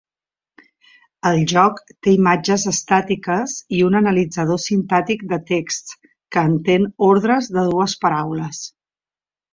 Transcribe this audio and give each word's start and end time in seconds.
El 1.31 1.35
joc 1.51 1.81
té 2.07 2.13
imatges 2.19 2.63
estàtiques 2.71 3.53
i 3.79 3.83
un 3.89 3.99
analitzador 4.01 4.61
sintàctic 4.65 5.27
de 5.35 5.39
texts 5.53 5.99
que 6.37 6.47
entén 6.53 6.89
ordres 7.11 7.51
de 7.59 7.67
dues 7.71 7.97
paraules. 8.07 8.65